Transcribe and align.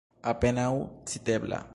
Apenaŭ 0.31 0.71
citebla. 1.13 1.63